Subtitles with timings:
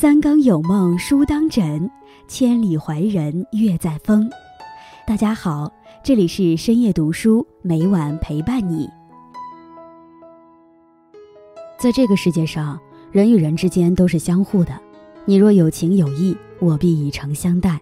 [0.00, 1.90] 三更有梦书当枕，
[2.26, 4.30] 千里怀人月在风。
[5.06, 5.70] 大家好，
[6.02, 8.88] 这里是深夜读书，每晚陪伴你。
[11.78, 12.80] 在这个世界上，
[13.12, 14.72] 人与人之间都是相互的。
[15.26, 17.76] 你若有情有义，我必以诚相待；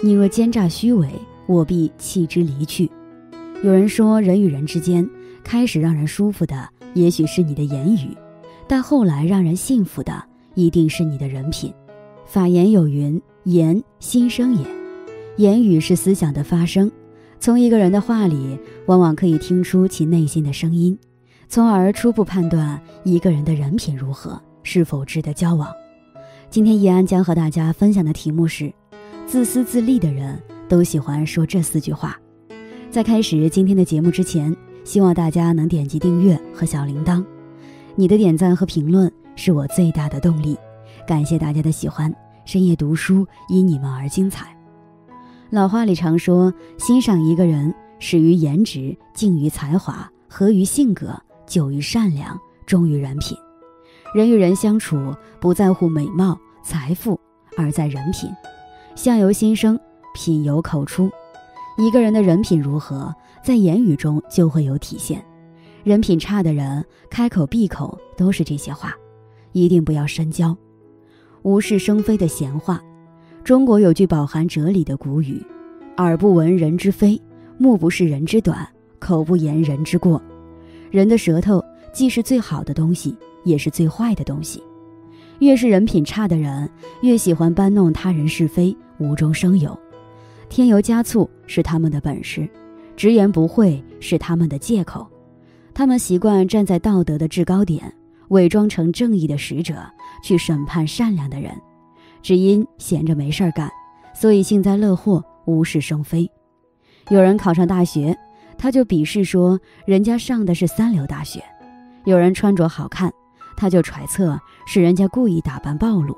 [0.00, 1.06] 你若奸诈虚伪，
[1.44, 2.90] 我必弃之离去。
[3.62, 5.06] 有人说，人与人之间，
[5.44, 8.16] 开始让人舒服的，也许是你的言语，
[8.66, 10.27] 但后来让人幸福的。
[10.58, 11.72] 一定是你的人品。
[12.26, 14.66] 法言有云：“言心声也。”
[15.38, 16.90] 言语是思想的发声，
[17.38, 20.98] 从一个人的话里，往往可以听出其内心的声音，
[21.48, 25.72] 从而初步判断一个人的人品如何，是否值得交往。
[26.50, 28.72] 今天易安将和大家分享的题目是：
[29.28, 30.36] 自私自利的人
[30.68, 32.18] 都喜欢说这四句话。
[32.90, 37.24] 在开始今天的节目之前，希望大家能点击订阅和小铃铛，
[37.94, 39.08] 你的点赞和评论。
[39.38, 40.58] 是我最大的动力，
[41.06, 42.12] 感谢大家的喜欢。
[42.44, 44.52] 深夜读书因你们而精彩。
[45.48, 51.16] 老话里常说，欣赏一个人始于颜值，敬于才华，合于性格，
[51.46, 53.38] 久于善良，忠于人品。
[54.12, 57.18] 人与人相处，不在乎美貌、财富，
[57.56, 58.28] 而在人品。
[58.96, 59.78] 相由心生，
[60.14, 61.08] 品由口出。
[61.76, 65.24] 一个人的人品如何，在言语中就会有体现。
[65.84, 68.92] 人品差的人，开口闭口都是这些话。
[69.52, 70.56] 一定不要深交，
[71.42, 72.80] 无事生非的闲话。
[73.44, 75.42] 中国有句饱含哲理的古语
[75.96, 77.20] ：“耳不闻人之非，
[77.56, 80.20] 目不视人之短，口不言人之过。”
[80.90, 84.62] 人的舌头既是最好的东西，也是最坏的东西。
[85.38, 86.68] 越是人品差的人，
[87.02, 89.78] 越喜欢搬弄他人是非，无中生有，
[90.48, 92.48] 添油加醋是他们的本事，
[92.96, 95.06] 直言不讳是他们的借口。
[95.72, 97.94] 他们习惯站在道德的制高点。
[98.28, 99.74] 伪装成正义的使者
[100.22, 101.52] 去审判善良的人，
[102.22, 103.70] 只因闲着没事儿干，
[104.14, 106.30] 所以幸灾乐祸，无事生非。
[107.10, 108.16] 有人考上大学，
[108.58, 111.40] 他就鄙视说人家上的是三流大学；
[112.04, 113.12] 有人穿着好看，
[113.56, 116.14] 他就揣测是人家故意打扮暴露；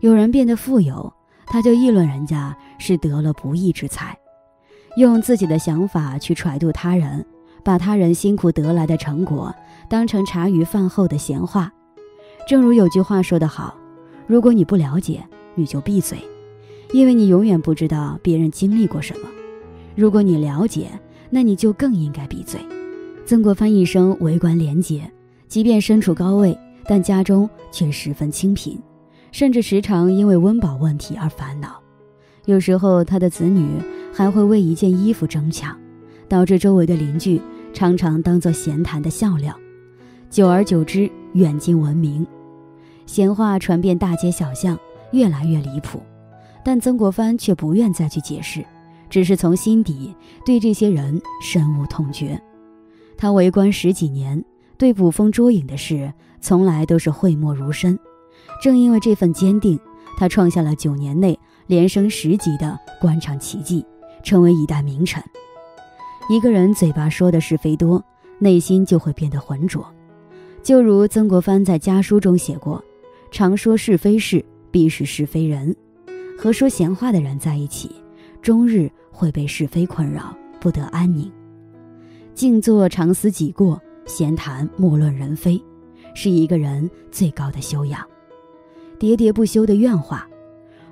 [0.00, 1.12] 有人变得富有，
[1.46, 4.16] 他就议论人家是得了不义之财，
[4.96, 7.24] 用自己的想法去揣度他人。
[7.64, 9.54] 把他人辛苦得来的成果
[9.88, 11.72] 当成茶余饭后的闲话，
[12.48, 13.74] 正如有句话说得好
[14.26, 15.22] ：“如果你不了解，
[15.54, 16.18] 你就闭嘴，
[16.92, 19.26] 因为你永远不知道别人经历过什么；
[19.94, 20.88] 如果你了解，
[21.28, 22.60] 那你就更应该闭嘴。”
[23.26, 25.08] 曾国藩一生为官廉洁，
[25.46, 28.76] 即便身处高位，但家中却十分清贫，
[29.30, 31.80] 甚至时常因为温饱问题而烦恼。
[32.46, 33.68] 有时候，他的子女
[34.12, 35.78] 还会为一件衣服争抢。
[36.30, 37.42] 导致周围的邻居
[37.72, 39.52] 常常当作闲谈的笑料，
[40.30, 42.24] 久而久之，远近闻名，
[43.04, 44.78] 闲话传遍大街小巷，
[45.10, 46.00] 越来越离谱。
[46.64, 48.64] 但曾国藩却不愿再去解释，
[49.08, 50.14] 只是从心底
[50.46, 52.40] 对这些人深恶痛绝。
[53.16, 54.44] 他为官十几年，
[54.78, 57.98] 对捕风捉影的事从来都是讳莫如深。
[58.62, 59.76] 正因为这份坚定，
[60.16, 61.36] 他创下了九年内
[61.66, 63.84] 连升十级的官场奇迹，
[64.22, 65.20] 成为一代名臣。
[66.30, 68.00] 一个人嘴巴说的是非多，
[68.38, 69.84] 内心就会变得浑浊。
[70.62, 72.80] 就如曾国藩在家书中写过
[73.32, 75.74] ：“常说是非事，必是是非人。
[76.38, 77.90] 和说闲话的人在一起，
[78.40, 81.28] 终日会被是非困扰，不得安宁。
[82.32, 85.60] 静坐常思己过，闲谈莫论人非，
[86.14, 88.06] 是一个人最高的修养。
[89.00, 90.28] 喋喋不休的怨话，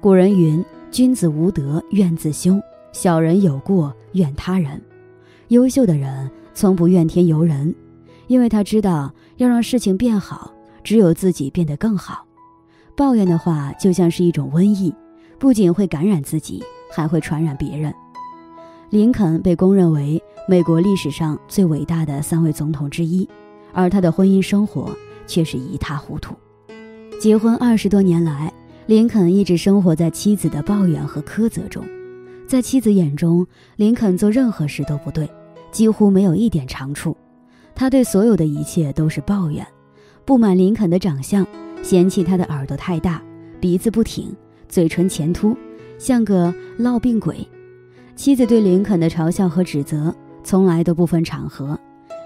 [0.00, 2.60] 古人云：君子无德怨自修，
[2.92, 4.80] 小人有过怨他人。”
[5.48, 7.74] 优秀的人从不怨天尤人，
[8.26, 12.24] 因为他知道要让事情变好，只有自己变得更好。
[12.96, 14.94] 抱怨的话就像是一种瘟疫，
[15.38, 16.62] 不仅会感染自己，
[16.92, 17.92] 还会传染别人。
[18.90, 23.28] 林肯被公认为美国历史上最伟大的三位总统之一，
[23.72, 24.96] 而他的婚姻生活
[25.26, 26.34] 却是一塌糊涂。
[27.20, 28.52] 结婚二十多年来，
[28.86, 31.84] 林肯一直生活在妻子的抱怨和苛责中。
[32.46, 33.44] 在妻子眼中，
[33.76, 35.28] 林肯做任何事都不对，
[35.74, 37.16] 几乎没有一点长处。
[37.74, 39.66] 他对所有的一切都是抱怨，
[40.24, 41.44] 不满林肯的长相，
[41.82, 43.20] 嫌弃他的耳朵太大，
[43.60, 44.32] 鼻子不挺，
[44.68, 45.56] 嘴唇前凸，
[45.98, 47.36] 像个烙病鬼。
[48.14, 51.76] 妻子对林肯的嘲笑和指责从来都不分场合，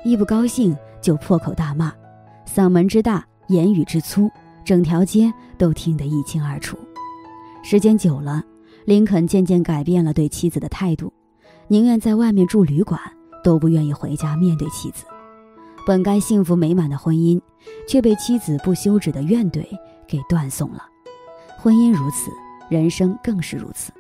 [0.04, 1.90] 一不高兴就破口大骂，
[2.46, 4.30] 嗓门之大，言语之粗，
[4.62, 6.76] 整条街都听得一清二楚。
[7.62, 8.44] 时间久了。
[8.84, 11.12] 林肯渐渐改变了对妻子的态度，
[11.66, 12.98] 宁愿在外面住旅馆，
[13.43, 15.05] 都不愿意回家面对妻子。
[15.87, 17.40] 本该幸福美满的婚姻，
[17.88, 19.64] 却被妻子不休止的怨怼
[20.06, 20.82] 给断送了。
[21.56, 22.31] 婚姻如此，
[22.69, 23.90] 人生更是如此。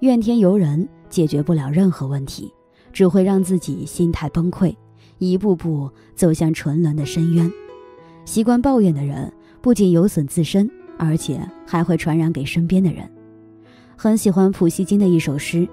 [0.00, 2.52] 怨天尤人解决不了任何问题，
[2.92, 4.74] 只会让自己心态崩溃，
[5.18, 7.50] 一步步走向沉沦的深渊。
[8.24, 13.08] 习惯抱怨的人，不仅有损自身，而且还会传染给身边的人。
[13.96, 15.68] 很喜欢普希金的一首诗：“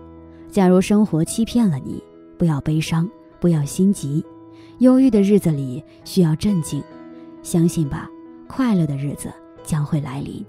[0.52, 2.04] 假如生活欺骗了你，
[2.40, 3.08] 不要悲伤，
[3.40, 4.26] 不要心急。
[4.78, 6.82] 忧郁的日子里需要镇静，
[7.44, 8.10] 相信吧，
[8.48, 9.30] 快乐的日子
[9.62, 10.44] 将会来临。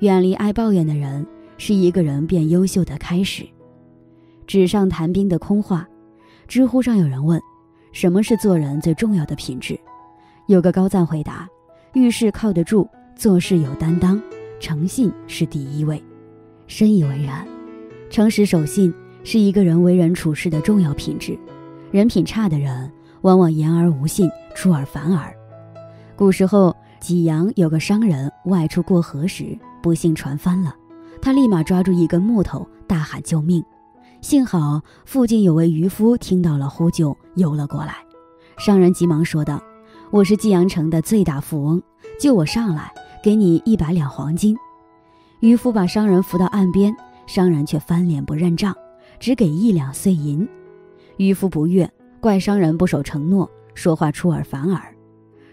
[0.00, 1.24] 远离爱抱怨的人，
[1.58, 3.46] 是一个人变优秀的开始。”
[4.48, 5.88] 纸上谈兵的空话。
[6.48, 7.40] 知乎上有人问
[7.92, 9.78] ：“什么是做人最重要的品质？”
[10.48, 11.48] 有个高赞回答
[11.94, 12.86] ：“遇事靠得住，
[13.16, 14.20] 做事有担当，
[14.58, 16.02] 诚信是第一位。”
[16.66, 17.46] 深以为然。
[18.10, 18.92] 诚实守信
[19.24, 21.38] 是一个人为人处事的重要品质。
[21.90, 22.90] 人品差的人，
[23.22, 25.34] 往往言而无信，出尔反尔。
[26.16, 30.74] 古时候，济阳有个商人外出过河时，不幸船翻了，
[31.20, 33.62] 他立马抓住一根木头，大喊救命。
[34.20, 37.96] 幸好附近有位渔夫听到了呼救，游了过来。
[38.58, 39.62] 商人急忙说道。
[40.10, 41.82] 我是济阳城的最大富翁，
[42.20, 42.92] 救我上来，
[43.24, 44.54] 给你一百两黄金。
[45.40, 46.94] 渔夫把商人扶到岸边，
[47.26, 48.76] 商人却翻脸不认账，
[49.22, 50.46] 只给一两碎银。
[51.16, 51.88] 渔夫不悦，
[52.18, 54.82] 怪商人不守承诺，说话出尔反尔。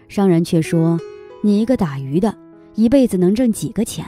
[0.08, 0.98] 商人却说
[1.40, 2.36] ：“你一个打鱼的，
[2.74, 4.04] 一辈子能挣几个钱？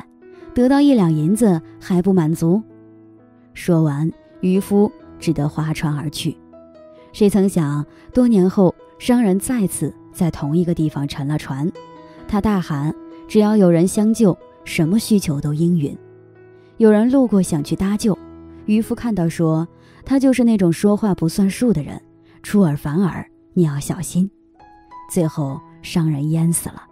[0.52, 2.60] 得到一两银子还不满足？”
[3.54, 4.10] 说完，
[4.40, 6.36] 渔夫只得划船而去。
[7.12, 9.94] 谁曾想，多年后，商人再次。
[10.12, 11.70] 在同一个地方沉了船，
[12.26, 12.92] 他大喊
[13.28, 15.96] ：“只要有人相救，什么需求都应允。”
[16.78, 18.18] 有人路过想去搭救，
[18.66, 19.66] 渔夫看到说
[20.04, 22.00] ：“他就是那种说话不算数的人，
[22.42, 24.30] 出尔反尔，你要小心。”
[25.10, 26.82] 最后商人淹死了。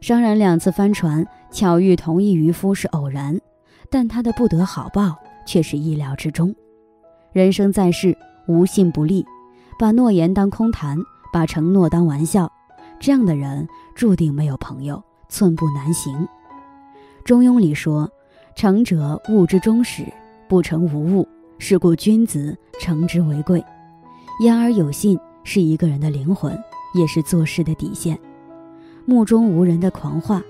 [0.00, 3.40] 商人两次翻船，巧遇同一渔夫是偶然，
[3.90, 5.16] 但他的不得好报
[5.46, 6.54] 却是意料之中。
[7.32, 8.16] 人生在世，
[8.46, 9.24] 无信不立，
[9.78, 10.98] 把诺言当空谈。
[11.32, 12.52] 把承诺当玩笑，
[13.00, 16.28] 这样的人注定没有朋友，寸步难行。
[17.24, 18.06] 中庸里说
[18.54, 20.04] ：“成者物之终始，
[20.52, 21.26] 不成无物。
[21.58, 23.64] 是故君子诚之为贵。”
[24.44, 26.62] 言而有信是一个人的灵魂，
[26.92, 28.18] 也是做事的底线。
[29.06, 30.42] 目中无人的狂话，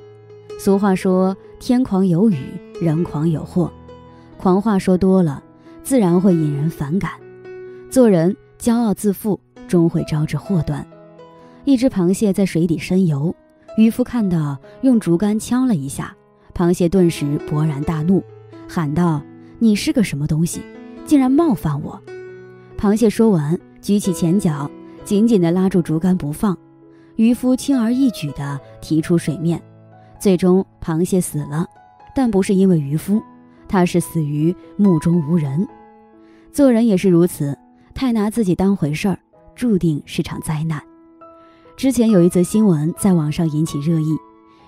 [0.58, 2.36] 俗话说：“天狂有雨，
[2.80, 3.72] 人狂有祸。”
[4.38, 5.40] 狂话说多了，
[5.84, 7.12] 自然会引人反感。
[7.88, 9.38] 做人骄傲自负。
[9.68, 10.84] 终会招致祸端。
[11.64, 13.34] 一只螃蟹在水底深游，
[13.78, 16.14] 渔夫看到，用竹竿敲了一下，
[16.52, 18.22] 螃蟹顿时勃然大怒，
[18.68, 19.22] 喊道
[19.62, 20.60] ：“你是个什么东西，
[21.06, 22.02] 竟然冒犯我！”
[22.76, 24.68] 螃蟹说完，举起前脚，
[25.04, 26.58] 紧紧地拉住竹竿不放。
[27.14, 29.62] 渔夫轻而易举地提出水面，
[30.18, 31.64] 最终螃蟹死了，
[32.12, 33.22] 但不是因为渔夫，
[33.68, 35.68] 他是死于目中无人。
[36.50, 37.56] 做人也是如此，
[37.94, 39.16] 太拿自己当回事儿。
[39.54, 40.82] 注定是场灾难。
[41.76, 44.16] 之前有一则新闻在网上引起热议，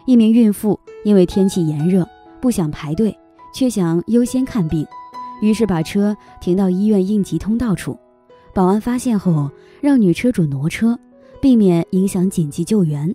[0.06, 2.08] 一名孕妇因为天气炎热，
[2.40, 3.18] 不想排队，
[3.54, 4.84] 却想优先看病，
[5.40, 7.96] 于是把车停到医院应急通道处。
[8.52, 10.98] 保安发现后，让女车主挪车，
[11.40, 13.14] 避免影响紧急救援。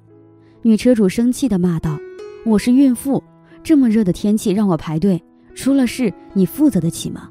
[0.62, 1.98] 女车主生气地骂道
[2.46, 3.22] ：“我是孕妇，
[3.62, 5.22] 这么热的天气让我排队，
[5.54, 7.30] 出了事你负责得起吗？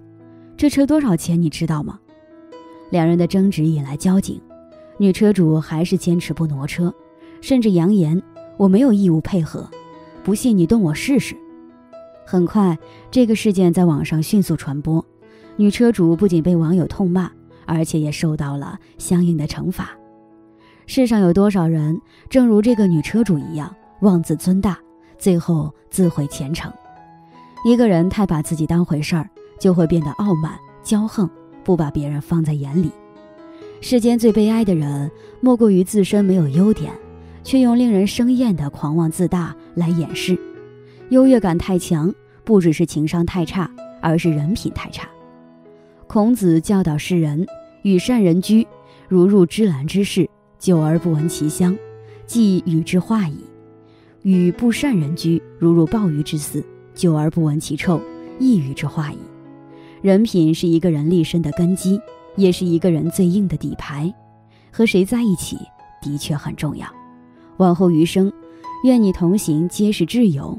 [0.56, 1.98] 这车多少钱你知道吗？”
[2.90, 4.40] 两人的争执引来交警，
[4.98, 6.92] 女车主还是坚持不挪车，
[7.40, 8.22] 甚至扬言
[8.56, 9.68] 我没有义务配合，
[10.22, 11.34] 不信你动我试试。
[12.30, 12.78] 很快，
[13.10, 15.02] 这个事件在网上迅速传播，
[15.56, 17.30] 女车主不仅被网友痛骂，
[17.64, 19.96] 而且也受到了相应的惩罚。
[20.84, 24.78] 世上有多少人，正如这个女车主一样，妄自尊大，
[25.18, 26.70] 最后自毁前程？
[27.64, 29.26] 一个人太把自己当回事儿，
[29.58, 30.52] 就会变得傲慢、
[30.84, 31.26] 骄横。
[31.64, 32.90] 不把别人放在眼里，
[33.80, 36.92] 世间最悲哀的人，莫过于自身没有优点，
[37.42, 40.38] 却用令人生厌的狂妄自大来掩饰。
[41.10, 42.12] 优越感太强，
[42.44, 45.08] 不只是情商太差，而是人品太差。
[46.06, 47.46] 孔子教导世人：
[47.82, 48.66] 与善人居，
[49.08, 51.76] 如入芝兰之室，久而不闻其香，
[52.26, 53.36] 即与之化矣；
[54.22, 58.00] 与不善人居，如入鲍鱼之肆，久而不闻其臭，
[58.38, 59.18] 亦与之化矣。
[60.02, 62.00] 人品是一个人立身的根基，
[62.36, 64.12] 也是一个人最硬的底牌。
[64.70, 65.56] 和谁在一起，
[66.02, 66.86] 的确很重要。
[67.56, 68.32] 往后余生，
[68.84, 70.58] 愿你同行皆是挚友，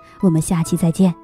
[0.21, 1.20] 我们下期再见。